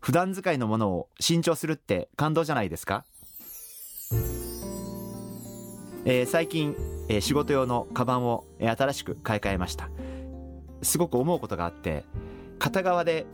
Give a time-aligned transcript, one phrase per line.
[0.00, 3.04] 普段使いのものを新調するって感動じゃないですか、
[6.04, 6.76] えー、最近、
[7.08, 9.88] えー、仕事用のカバンを、えー、新しく買い替えました。
[10.82, 12.04] すごく思うことがあって
[12.58, 13.26] 片側で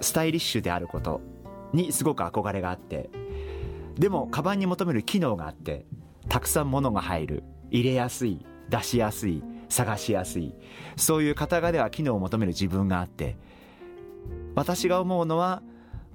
[0.00, 1.20] スタイリッシュであること
[1.72, 3.10] にすごく憧れがあって
[3.98, 5.84] でもカバンに求める機能があって
[6.28, 10.54] たくさん物が入る入れやすい出しやすい探しやすい
[10.96, 13.36] そういう片側では機能を求める自分があって
[14.54, 15.62] 私が思うのは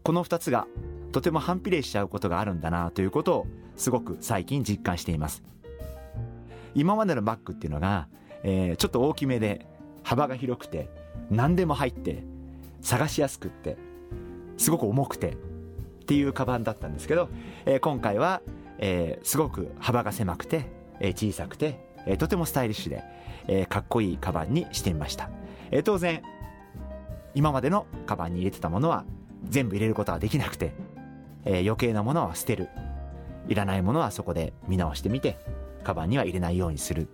[0.08, 0.68] この2つが
[1.12, 5.44] とても反比例しちゃうことがあるんだなということをすごく最近実感しています。
[6.76, 8.08] 今までのバッグっていうのが、
[8.42, 9.66] えー、ちょっと大きめで
[10.04, 10.90] 幅が広くて
[11.30, 12.24] 何でも入って
[12.80, 13.76] 探しやすくって
[14.56, 15.36] すごく重くてっ
[16.06, 17.28] ていうカバンだったんですけど、
[17.66, 18.42] えー、今回は、
[18.78, 20.68] えー、すごく幅が狭くて、
[21.02, 23.04] えー、小さくて、えー、とてもスタイリッシュで、
[23.50, 25.30] えー、かっこいいカバンにしてみました、
[25.70, 26.24] えー、当然
[27.36, 29.04] 今までのカバンに入れてたものは
[29.44, 30.74] 全部入れることはできなくて、
[31.46, 32.70] えー、余計なものは捨てる。
[33.48, 35.38] いらないものはそこで見直してみて
[35.84, 37.08] カバンには入れないようにする、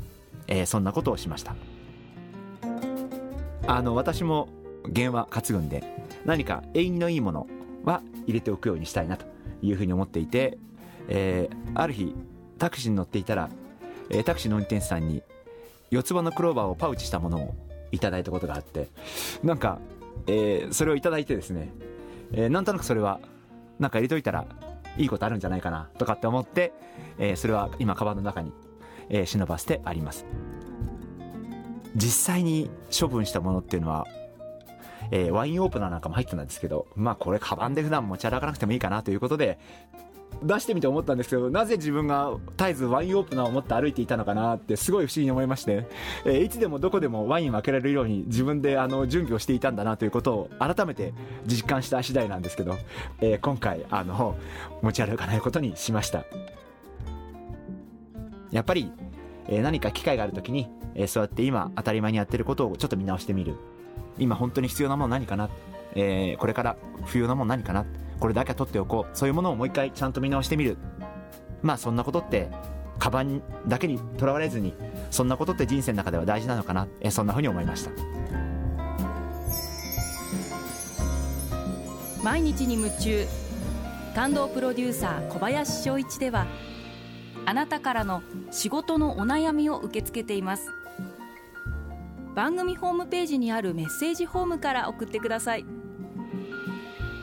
[0.48, 1.56] えー、そんなことをしました。
[3.66, 4.50] あの私も
[4.90, 5.84] 弦は担ぐんで
[6.26, 7.48] 何か縁起のいいもの
[7.86, 9.26] は入れておくようにしたいなと
[9.62, 10.58] いうふうに思っていて、
[11.08, 12.14] えー、ある日
[12.58, 13.50] タクシーに乗っていたら、
[14.10, 15.24] えー、タクシーの運転手さんに
[15.92, 17.56] 四つ葉のクローバーをパウチしたものを
[17.92, 18.90] いただいたことがあって
[19.44, 19.80] なんか、
[20.28, 21.70] えー、それをいただいてですね
[22.31, 23.19] えー、なんとなくそれは
[23.79, 24.45] なんか入れといたら
[24.97, 26.73] いいことあるんじゃないかなとかって思って、
[27.17, 28.51] えー、それは今カバンの中に、
[29.09, 30.25] えー、忍ばせてあります。
[31.95, 34.07] 実際に処分したものっていうのは、
[35.11, 39.59] えー、ワインオープナーなんかも入ってたんですけどまあこれカバンで普段持ち歩かなくてもいいかなということで
[40.44, 45.88] 出してみて思ったんですけどなぜ自分が絶えずワインオープナーを持って歩いていたのかなってすごい不思議に思いまして、
[46.26, 51.14] えー、いつでもどこでもワインを開けられるように自分であの準備をしていたんだなということを改めて
[51.46, 52.78] 実感した次第なんですけど、
[53.22, 54.38] えー、今回あの
[54.82, 56.26] 持ち歩かないことにしました。
[58.52, 58.92] やっぱり、
[59.48, 63.56] えー、何か機会がある時に、えそうやって今当たり前にやってることをちょっと見直してみる。
[64.20, 65.50] 今本当に必要なもの何かな、
[65.96, 67.86] えこれから不要なもの何かな？
[68.19, 69.18] これだけは取っておこう。
[69.18, 70.78] そういうものをもう一回ちゃんと見直してみる。
[71.62, 72.50] まあそんなことって
[73.00, 74.74] カバンだけにとらわれずに
[75.12, 76.88] そんなことって人生の中では大事なのかな。
[77.02, 77.91] えそんなふうに思いました。
[82.23, 83.25] 毎日に夢中。
[84.16, 86.46] 感動プロデューサー小林翔一では
[87.47, 88.22] あなたからの
[88.52, 90.69] 仕事のお悩みを受け付けています。
[92.35, 95.66] 番組ホームページにあるメッセージフォームから送ってください。